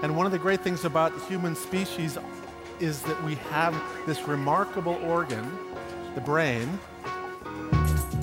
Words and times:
And 0.00 0.16
one 0.16 0.26
of 0.26 0.32
the 0.32 0.38
great 0.38 0.60
things 0.60 0.84
about 0.84 1.12
human 1.28 1.56
species 1.56 2.18
is 2.78 3.02
that 3.02 3.20
we 3.24 3.34
have 3.50 3.74
this 4.06 4.28
remarkable 4.28 4.96
organ, 5.04 5.44
the 6.14 6.20
brain. 6.20 6.68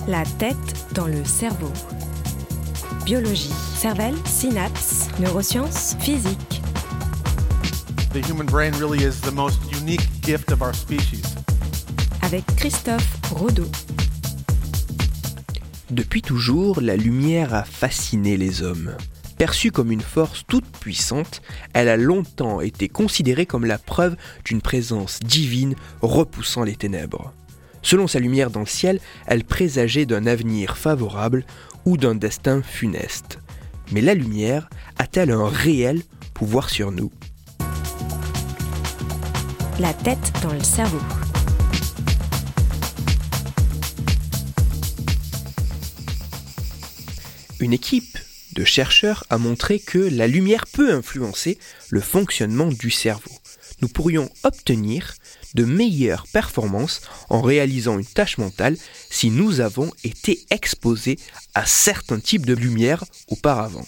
La 0.08 0.24
tête 0.38 0.94
dans 0.94 1.06
le 1.06 1.22
cerveau. 1.24 1.70
Biologie, 3.04 3.52
cervelle, 3.74 4.16
synapses, 4.24 5.10
neurosciences, 5.18 5.96
physique. 6.00 6.62
The 8.14 8.22
human 8.22 8.46
brain 8.46 8.72
really 8.78 9.04
is 9.04 9.20
the 9.20 9.32
most 9.32 9.60
unique 9.70 10.08
gift 10.22 10.52
of 10.52 10.62
our 10.62 10.72
species. 10.72 11.34
Avec 12.22 12.44
Christophe 12.56 13.06
Rodeau. 13.32 13.70
Depuis 15.90 16.22
toujours, 16.22 16.80
la 16.80 16.96
lumière 16.96 17.54
a 17.54 17.64
fasciné 17.64 18.38
les 18.38 18.62
hommes. 18.62 18.96
Perçue 19.38 19.70
comme 19.70 19.92
une 19.92 20.00
force 20.00 20.44
toute 20.46 20.66
puissante, 20.66 21.42
elle 21.74 21.90
a 21.90 21.98
longtemps 21.98 22.62
été 22.62 22.88
considérée 22.88 23.44
comme 23.44 23.66
la 23.66 23.76
preuve 23.76 24.16
d'une 24.44 24.62
présence 24.62 25.20
divine 25.20 25.74
repoussant 26.00 26.62
les 26.62 26.74
ténèbres. 26.74 27.34
Selon 27.82 28.08
sa 28.08 28.18
lumière 28.18 28.50
dans 28.50 28.60
le 28.60 28.66
ciel, 28.66 28.98
elle 29.26 29.44
présageait 29.44 30.06
d'un 30.06 30.26
avenir 30.26 30.78
favorable 30.78 31.44
ou 31.84 31.98
d'un 31.98 32.14
destin 32.14 32.62
funeste. 32.62 33.38
Mais 33.92 34.00
la 34.00 34.14
lumière 34.14 34.70
a-t-elle 34.98 35.30
un 35.30 35.48
réel 35.48 36.02
pouvoir 36.32 36.70
sur 36.70 36.90
nous? 36.90 37.12
La 39.78 39.92
tête 39.92 40.32
dans 40.42 40.54
le 40.54 40.62
cerveau. 40.64 40.98
Une 47.60 47.74
équipe 47.74 48.18
de 48.56 48.64
chercheurs 48.64 49.24
a 49.28 49.36
montré 49.38 49.78
que 49.78 49.98
la 49.98 50.26
lumière 50.26 50.66
peut 50.66 50.92
influencer 50.92 51.58
le 51.90 52.00
fonctionnement 52.00 52.68
du 52.68 52.90
cerveau. 52.90 53.30
Nous 53.82 53.88
pourrions 53.88 54.30
obtenir 54.42 55.14
de 55.54 55.64
meilleures 55.64 56.26
performances 56.32 57.02
en 57.28 57.42
réalisant 57.42 57.98
une 57.98 58.06
tâche 58.06 58.38
mentale 58.38 58.76
si 59.10 59.30
nous 59.30 59.60
avons 59.60 59.92
été 60.04 60.46
exposés 60.50 61.18
à 61.54 61.66
certains 61.66 62.18
types 62.18 62.46
de 62.46 62.54
lumière 62.54 63.04
auparavant. 63.28 63.86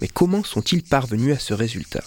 Mais 0.00 0.08
comment 0.08 0.42
sont-ils 0.42 0.82
parvenus 0.82 1.36
à 1.36 1.38
ce 1.38 1.52
résultat? 1.52 2.02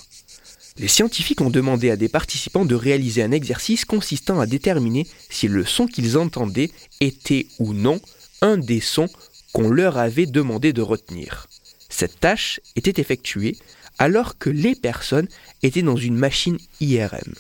Les 0.78 0.88
scientifiques 0.88 1.42
ont 1.42 1.52
demandé 1.52 1.92
à 1.92 1.96
des 1.96 2.10
participants 2.10 2.66
de 2.66 2.76
réaliser 2.76 3.22
un 3.22 3.32
exercice 3.32 3.86
consistant 3.86 4.40
à 4.40 4.48
déterminer 4.48 5.08
si 5.30 5.48
le 5.48 5.64
son 5.64 5.86
qu'ils 5.86 6.18
entendaient 6.18 6.72
était 7.00 7.46
ou 7.60 7.74
non 7.74 8.02
un 8.42 8.58
des 8.58 8.82
sons 8.82 9.10
qu'on 9.54 9.70
leur 9.70 9.98
avait 9.98 10.26
demandé 10.26 10.74
de 10.74 10.82
retenir. 10.82 11.48
Cette 11.98 12.20
tâche 12.20 12.60
était 12.76 13.00
effectuée 13.00 13.56
alors 14.00 14.38
que 14.38 14.50
les 14.50 14.76
personnes 14.76 15.30
étaient 15.64 15.82
dans 15.82 15.96
une 15.96 16.18
machine 16.18 16.58
IRM. 16.82 17.34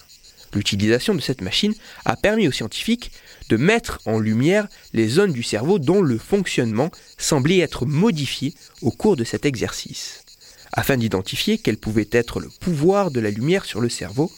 L'utilisation 0.53 1.13
de 1.13 1.19
cette 1.19 1.41
machine 1.41 1.73
a 2.05 2.15
permis 2.15 2.47
aux 2.47 2.53
scientifiques 2.53 3.11
de 3.49 3.57
mettre 3.57 3.99
en 4.05 4.17
lumière 4.17 4.69
les 4.93 5.09
zones 5.09 5.33
du 5.33 5.43
cerveau 5.43 5.77
dont 5.77 6.01
le 6.01 6.17
fonctionnement 6.17 6.89
semblait 7.17 7.57
être 7.57 7.85
modifié 7.85 8.53
au 8.81 8.91
cours 8.91 9.17
de 9.17 9.25
cet 9.25 9.45
exercice. 9.45 10.23
Afin 10.71 10.95
d'identifier 10.95 11.57
quel 11.57 11.75
pouvait 11.75 12.07
être 12.13 12.39
le 12.39 12.47
pouvoir 12.47 13.11
de 13.11 13.19
la 13.19 13.31
lumière 13.31 13.65
sur 13.65 13.81
le 13.81 13.89
cerveau, 13.89 14.31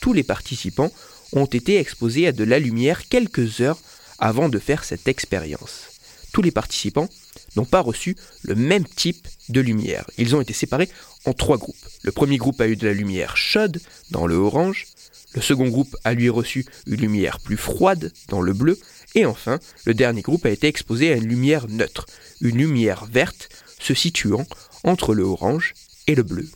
tous 0.00 0.14
les 0.14 0.22
participants 0.22 0.90
ont 1.34 1.44
été 1.44 1.76
exposés 1.78 2.26
à 2.26 2.32
de 2.32 2.44
la 2.44 2.58
lumière 2.58 3.06
quelques 3.06 3.60
heures 3.60 3.78
avant 4.18 4.48
de 4.48 4.58
faire 4.58 4.82
cette 4.82 5.08
expérience. 5.08 5.88
Tous 6.32 6.40
les 6.40 6.52
participants 6.52 7.10
n'ont 7.58 7.64
pas 7.64 7.80
reçu 7.80 8.16
le 8.42 8.54
même 8.54 8.84
type 8.84 9.26
de 9.48 9.60
lumière. 9.60 10.08
Ils 10.16 10.34
ont 10.36 10.40
été 10.40 10.52
séparés 10.52 10.88
en 11.24 11.32
trois 11.32 11.58
groupes. 11.58 11.76
Le 12.02 12.12
premier 12.12 12.36
groupe 12.36 12.60
a 12.60 12.68
eu 12.68 12.76
de 12.76 12.86
la 12.86 12.94
lumière 12.94 13.36
chaude 13.36 13.80
dans 14.10 14.26
le 14.26 14.36
orange, 14.36 14.86
le 15.34 15.42
second 15.42 15.68
groupe 15.68 15.94
a 16.04 16.14
lui 16.14 16.28
reçu 16.28 16.64
une 16.86 17.00
lumière 17.00 17.40
plus 17.40 17.56
froide 17.56 18.12
dans 18.28 18.40
le 18.40 18.52
bleu, 18.52 18.78
et 19.14 19.26
enfin, 19.26 19.58
le 19.84 19.94
dernier 19.94 20.22
groupe 20.22 20.46
a 20.46 20.50
été 20.50 20.68
exposé 20.68 21.12
à 21.12 21.16
une 21.16 21.28
lumière 21.28 21.68
neutre, 21.68 22.06
une 22.40 22.56
lumière 22.56 23.04
verte 23.06 23.48
se 23.78 23.94
situant 23.94 24.46
entre 24.84 25.14
le 25.14 25.24
orange 25.24 25.74
et 26.06 26.14
le 26.14 26.22
bleu. 26.22 26.48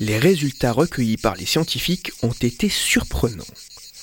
Les 0.00 0.18
résultats 0.18 0.72
recueillis 0.72 1.16
par 1.16 1.36
les 1.36 1.46
scientifiques 1.46 2.12
ont 2.22 2.32
été 2.32 2.68
surprenants. 2.68 3.44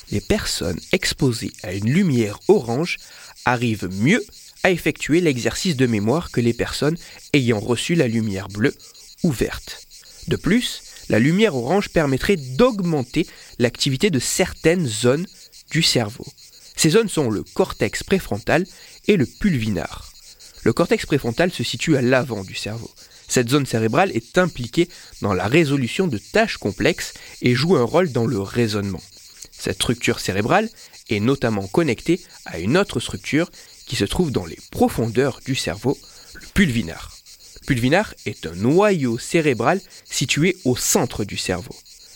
Les 0.10 0.22
personnes 0.22 0.80
exposées 0.94 1.52
à 1.64 1.74
une 1.74 1.90
lumière 1.90 2.40
orange 2.48 2.98
arrivent 3.44 3.90
mieux 3.92 4.24
à 4.64 4.72
effectuer 4.72 5.20
l'exercice 5.20 5.76
de 5.76 5.88
mémoire 5.88 6.32
que 6.32 6.40
les 6.40 6.54
personnes 6.54 6.98
ayant 7.34 7.60
reçu 7.60 7.96
la 7.96 8.08
lumière 8.08 8.48
bleue 8.48 8.76
ou 9.24 9.32
verte. 9.32 9.86
De 10.28 10.38
plus, 10.38 10.82
la 11.10 11.20
lumière 11.20 11.56
orange 11.56 11.90
permettrait 11.90 12.38
d'augmenter 12.38 13.28
l'activité 13.60 14.10
de 14.10 14.20
certaines 14.20 14.88
zones 14.88 15.28
du 15.72 15.82
cerveau. 15.82 16.26
Ces 16.78 16.92
zones 16.92 17.10
sont 17.10 17.30
le 17.30 17.44
cortex 17.44 18.04
préfrontal 18.04 18.66
et 19.08 19.18
le 19.18 19.26
pulvinar. 19.26 20.14
Le 20.64 20.74
cortex 20.74 21.06
préfrontal 21.06 21.52
se 21.52 21.64
situe 21.64 21.98
à 21.98 22.02
l'avant 22.02 22.44
du 22.44 22.56
cerveau. 22.56 22.90
Cette 23.32 23.50
zone 23.50 23.66
cérébrale 23.66 24.12
est 24.12 24.38
impliquée 24.38 24.90
dans 25.22 25.34
la 25.34 25.48
résolution 25.48 26.06
de 26.06 26.18
tâches 26.18 26.58
complexes 26.58 27.14
et 27.42 27.56
joue 27.56 27.78
un 27.78 27.84
rôle 27.86 28.12
dans 28.12 28.28
le 28.28 28.42
raisonnement. 28.42 29.02
Cette 29.54 29.76
structure 29.76 30.20
cérébrale 30.20 30.70
est 31.10 31.22
notamment 31.22 31.66
connectée 31.66 32.20
à 32.44 32.60
une 32.60 32.78
autre 32.78 33.00
structure 33.00 33.50
qui 33.86 33.96
se 33.96 34.04
trouve 34.04 34.32
dans 34.32 34.46
les 34.46 34.58
profondeurs 34.70 35.40
du 35.46 35.56
cerveau, 35.56 35.98
le 36.34 36.46
pulvinar. 36.54 37.16
Le 37.62 37.68
pulvinar 37.68 38.14
est 38.26 38.48
un 38.48 38.56
noyau 38.56 39.18
cérébral 39.18 39.80
situé 40.04 40.58
au 40.66 40.76
centre 40.76 41.24
du 41.24 41.38
cerveau. 41.38 41.76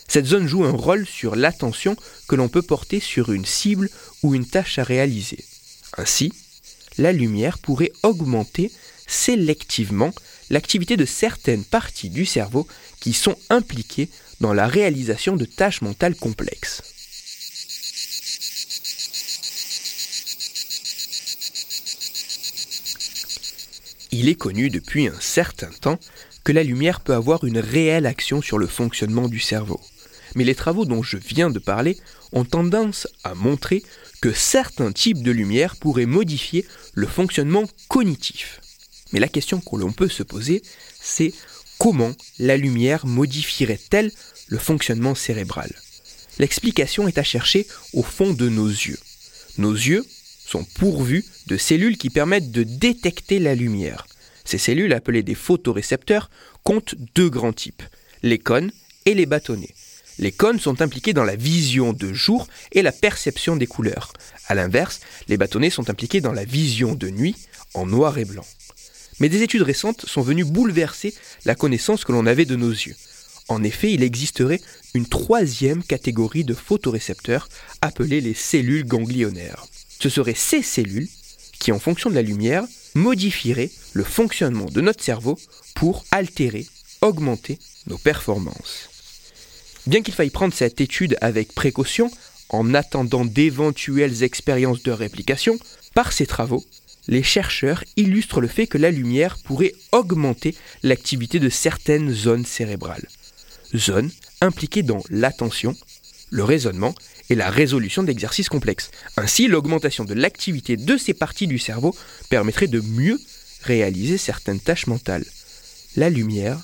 Cette 0.10 0.26
zone 0.26 0.50
joue 0.50 0.66
un 0.66 0.72
rôle 0.72 1.06
sur 1.06 1.38
l'attention 1.38 1.96
que 2.28 2.36
l'on 2.36 2.50
peut 2.50 2.62
porter 2.62 3.00
sur 3.00 3.32
une 3.32 3.46
cible 3.46 3.90
ou 4.22 4.36
une 4.36 4.46
tâche 4.46 4.80
à 4.80 4.84
réaliser. 4.84 5.46
Ainsi, 5.96 6.34
la 6.98 7.14
lumière 7.14 7.58
pourrait 7.60 7.94
augmenter 8.04 8.70
sélectivement 9.08 10.14
l'activité 10.50 10.98
de 10.98 11.06
certaines 11.06 11.64
parties 11.64 12.10
du 12.10 12.26
cerveau 12.26 12.68
qui 13.00 13.14
sont 13.14 13.38
impliquées 13.50 14.10
dans 14.42 14.54
la 14.54 14.68
réalisation 14.68 15.36
de 15.36 15.46
tâches 15.46 15.82
mentales 15.82 16.16
complexes. 16.16 16.82
Il 24.12 24.30
est 24.30 24.36
connu 24.36 24.70
depuis 24.70 25.08
un 25.08 25.20
certain 25.20 25.70
temps 25.82 26.00
que 26.46 26.52
la 26.52 26.64
lumière 26.64 27.02
peut 27.02 27.14
avoir 27.14 27.44
une 27.44 27.60
réelle 27.60 28.06
action 28.06 28.42
sur 28.42 28.58
le 28.58 28.68
fonctionnement 28.68 29.28
du 29.28 29.40
cerveau. 29.40 29.82
Mais 30.36 30.44
les 30.44 30.56
travaux 30.56 30.86
dont 30.86 31.04
je 31.04 31.18
viens 31.18 31.50
de 31.50 31.60
parler 31.60 31.98
ont 32.32 32.46
tendance 32.46 33.08
à 33.24 33.34
montrer 33.36 33.84
que 34.22 34.32
certains 34.32 34.92
types 34.92 35.22
de 35.22 35.32
lumière 35.32 35.76
pourraient 35.76 36.06
modifier 36.06 36.66
le 36.94 37.08
fonctionnement 37.08 37.66
cognitif. 37.90 38.62
Mais 39.12 39.20
la 39.20 39.28
question 39.28 39.62
que 39.62 39.76
l'on 39.76 39.92
peut 39.92 40.10
se 40.10 40.24
poser, 40.24 40.62
c'est 41.00 41.34
comment 41.78 42.14
la 42.40 42.58
lumière 42.58 43.06
modifierait-elle 43.06 44.12
le 44.48 44.58
fonctionnement 44.58 45.16
cérébral? 45.16 45.72
L'explication 46.40 47.08
est 47.08 47.18
à 47.18 47.24
chercher 47.24 47.66
au 47.94 48.04
fond 48.04 48.34
de 48.34 48.50
nos 48.50 48.68
yeux. 48.68 49.00
Nos 49.58 49.74
yeux 49.74 50.06
sont 50.46 50.64
pourvus 50.64 51.26
de 51.48 51.58
cellules 51.58 51.98
qui 51.98 52.10
permettent 52.10 52.52
de 52.52 52.64
détecter 52.64 53.40
la 53.40 53.56
lumière. 53.56 54.06
Ces 54.44 54.58
cellules, 54.58 54.94
appelées 54.94 55.24
des 55.24 55.36
photorécepteurs, 55.36 56.30
comptent 56.64 56.96
deux 57.16 57.30
grands 57.30 57.54
types, 57.54 57.84
les 58.22 58.38
cônes 58.38 58.72
et 59.06 59.14
les 59.14 59.26
bâtonnets. 59.26 59.74
Les 60.18 60.32
cônes 60.32 60.60
sont 60.60 60.82
impliqués 60.82 61.14
dans 61.14 61.24
la 61.24 61.36
vision 61.36 61.94
de 61.94 62.14
jour 62.14 62.48
et 62.72 62.82
la 62.82 62.92
perception 62.92 63.56
des 63.56 63.68
couleurs. 63.68 64.14
A 64.48 64.56
l'inverse, 64.56 65.02
les 65.28 65.38
bâtonnets 65.38 65.70
sont 65.70 65.90
impliqués 65.90 66.22
dans 66.22 66.32
la 66.32 66.46
vision 66.46 66.96
de 66.96 67.10
nuit 67.10 67.36
en 67.74 67.86
noir 67.86 68.18
et 68.18 68.26
blanc. 68.26 68.46
Mais 69.20 69.30
des 69.30 69.42
études 69.42 69.62
récentes 69.62 70.06
sont 70.06 70.22
venues 70.22 70.46
bouleverser 70.46 71.14
la 71.46 71.56
connaissance 71.56 72.04
que 72.04 72.12
l'on 72.12 72.26
avait 72.26 72.46
de 72.46 72.56
nos 72.56 72.72
yeux. 72.72 72.96
En 73.48 73.64
effet, 73.64 73.92
il 73.92 74.04
existerait 74.04 74.62
une 74.94 75.06
troisième 75.06 75.84
catégorie 75.84 76.44
de 76.44 76.54
photorécepteurs 76.54 77.48
appelée 77.82 78.22
les 78.22 78.34
cellules 78.34 78.86
ganglionnaires. 78.86 79.66
Ce 80.00 80.10
seraient 80.10 80.34
ces 80.34 80.62
cellules 80.62 81.08
qui, 81.60 81.72
en 81.72 81.80
fonction 81.80 82.10
de 82.10 82.16
la 82.16 82.22
lumière, 82.22 82.64
modifieraient 82.96 83.72
le 83.94 84.04
fonctionnement 84.04 84.66
de 84.66 84.82
notre 84.82 85.04
cerveau 85.04 85.38
pour 85.76 86.06
altérer, 86.12 86.66
augmenter 87.02 87.60
nos 87.88 87.98
performances. 87.98 88.90
Bien 89.86 90.02
qu'il 90.02 90.14
faille 90.14 90.32
prendre 90.32 90.54
cette 90.54 90.82
étude 90.82 91.18
avec 91.22 91.54
précaution, 91.54 92.10
en 92.50 92.74
attendant 92.74 93.26
d'éventuelles 93.26 94.24
expériences 94.24 94.84
de 94.84 94.92
réplication, 94.92 95.58
par 95.94 96.12
ces 96.12 96.26
travaux, 96.26 96.64
les 97.08 97.24
chercheurs 97.24 97.84
illustrent 97.98 98.42
le 98.42 98.48
fait 98.48 98.68
que 98.68 98.78
la 98.78 98.92
lumière 98.92 99.38
pourrait 99.38 99.74
augmenter 99.92 100.56
l'activité 100.84 101.40
de 101.40 101.50
certaines 101.50 102.12
zones 102.12 102.46
cérébrales. 102.46 103.08
Zones 103.76 104.12
impliquées 104.42 104.84
dans 104.84 105.04
l'attention, 105.10 105.76
le 106.30 106.44
raisonnement 106.44 106.96
et 107.30 107.36
la 107.36 107.50
résolution 107.50 108.04
d'exercices 108.04 108.50
complexes. 108.50 108.92
Ainsi, 109.18 109.48
l'augmentation 109.48 110.06
de 110.06 110.14
l'activité 110.14 110.78
de 110.78 110.98
ces 110.98 111.14
parties 111.14 111.48
du 111.48 111.60
cerveau 111.60 111.96
permettrait 112.30 112.68
de 112.68 112.82
mieux 112.82 113.20
réaliser 113.64 114.18
certaines 114.18 114.60
tâches 114.60 114.88
mentales. 114.88 115.26
La 115.96 116.10
lumière 116.10 116.60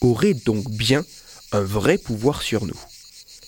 aurait 0.00 0.34
donc 0.34 0.70
bien 0.70 1.04
un 1.52 1.62
vrai 1.62 1.98
pouvoir 1.98 2.42
sur 2.42 2.66
nous. 2.66 2.80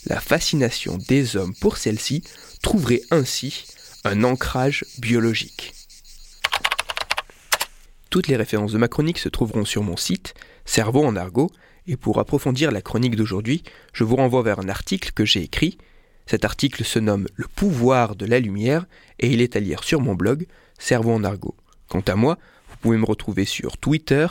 La 0.07 0.21
fascination 0.21 0.99
des 1.09 1.37
hommes 1.37 1.55
pour 1.55 1.79
celle-ci 1.79 2.23
trouverait 2.63 3.03
ainsi 3.11 3.65
un 4.05 4.23
ancrage 4.23 4.85
biologique. 4.99 5.73
Toutes 8.15 8.29
les 8.29 8.37
références 8.37 8.71
de 8.71 8.79
ma 8.79 8.87
chronique 8.87 9.19
se 9.19 9.29
trouveront 9.29 9.65
sur 9.65 9.83
mon 9.83 9.97
site, 9.97 10.35
Cerveau 10.65 11.05
en 11.05 11.17
argot, 11.17 11.51
et 11.89 11.97
pour 11.97 12.21
approfondir 12.21 12.71
la 12.71 12.81
chronique 12.81 13.17
d'aujourd'hui, 13.17 13.65
je 13.93 14.05
vous 14.05 14.15
renvoie 14.15 14.45
vers 14.45 14.61
un 14.61 14.69
article 14.69 15.11
que 15.11 15.25
j'ai 15.25 15.43
écrit. 15.43 15.79
Cet 16.25 16.45
article 16.45 16.85
se 16.85 17.01
nomme 17.01 17.27
Le 17.35 17.49
pouvoir 17.49 18.15
de 18.15 18.25
la 18.25 18.39
lumière 18.39 18.87
et 19.19 19.33
il 19.33 19.41
est 19.41 19.57
à 19.57 19.59
lire 19.59 19.83
sur 19.83 20.01
mon 20.01 20.15
blog, 20.15 20.47
Cerveau 20.79 21.11
en 21.11 21.25
argot. 21.25 21.57
Quant 21.89 22.05
à 22.07 22.15
moi, 22.15 22.39
vous 22.69 22.77
pouvez 22.77 22.99
me 22.99 23.05
retrouver 23.05 23.45
sur 23.47 23.79
Twitter, 23.79 24.29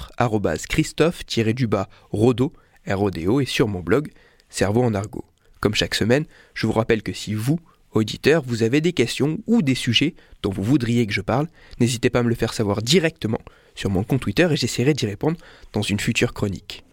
Christophe-du-bas 0.69 1.89
Rodo, 2.09 2.53
R-O-D-O, 2.87 3.41
et 3.41 3.45
sur 3.45 3.67
mon 3.67 3.81
blog, 3.81 4.13
Cerveau 4.49 4.83
en 4.83 4.93
argot. 4.93 5.25
Comme 5.59 5.75
chaque 5.75 5.95
semaine, 5.95 6.23
je 6.53 6.67
vous 6.67 6.73
rappelle 6.73 7.03
que 7.03 7.11
si 7.11 7.33
vous, 7.33 7.59
auditeurs, 7.91 8.43
vous 8.47 8.63
avez 8.63 8.79
des 8.79 8.93
questions 8.93 9.39
ou 9.45 9.61
des 9.61 9.75
sujets 9.75 10.15
dont 10.41 10.51
vous 10.51 10.63
voudriez 10.63 11.05
que 11.05 11.11
je 11.11 11.19
parle, 11.19 11.49
n'hésitez 11.81 12.09
pas 12.09 12.19
à 12.19 12.23
me 12.23 12.29
le 12.29 12.35
faire 12.35 12.53
savoir 12.53 12.81
directement 12.81 13.41
sur 13.75 13.89
mon 13.89 14.03
compte 14.03 14.21
Twitter 14.21 14.47
et 14.51 14.55
j'essaierai 14.55 14.93
d'y 14.93 15.05
répondre 15.05 15.37
dans 15.73 15.81
une 15.81 15.99
future 15.99 16.33
chronique. 16.33 16.83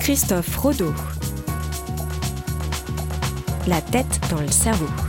Christophe 0.00 0.56
Rodeau. 0.56 0.94
La 3.66 3.82
tête 3.82 4.20
dans 4.30 4.40
le 4.40 4.50
cerveau. 4.50 5.07